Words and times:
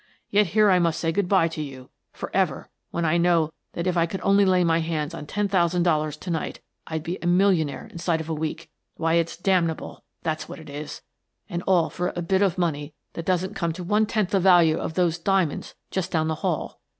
Yet 0.31 0.47
here 0.47 0.71
I 0.71 0.79
must 0.79 0.99
say 0.99 1.11
good 1.11 1.29
bye 1.29 1.47
to 1.49 1.61
you 1.61 1.91
for 2.11 2.31
ever 2.33 2.71
when 2.89 3.05
I 3.05 3.17
know 3.19 3.51
that 3.73 3.85
if 3.85 3.95
I 3.95 4.07
could 4.07 4.19
only 4.23 4.45
lay 4.45 4.63
my 4.63 4.79
hands 4.79 5.13
on 5.13 5.27
ten 5.27 5.47
thousand 5.47 5.83
dollars 5.83 6.17
to 6.17 6.31
night 6.31 6.59
I'd 6.87 7.03
be 7.03 7.19
a 7.21 7.27
millionaire 7.27 7.85
inside 7.85 8.19
of 8.19 8.27
a 8.27 8.33
week. 8.33 8.71
Why, 8.95 9.13
it's 9.13 9.37
damnable, 9.37 10.03
that's 10.23 10.49
what 10.49 10.57
it 10.57 10.71
is— 10.71 11.03
and 11.51 11.61
all 11.67 11.91
for 11.91 12.13
a 12.15 12.23
bit 12.23 12.41
of 12.41 12.57
money 12.57 12.95
that 13.13 13.25
doesn't 13.27 13.53
come 13.53 13.73
to 13.73 13.83
one 13.83 14.07
tenth 14.07 14.31
the 14.31 14.39
value 14.39 14.79
of 14.79 14.95
those 14.95 15.19
diamonds 15.19 15.75
just 15.91 16.09
down 16.11 16.27
the 16.29 16.33
hall!" 16.41 16.81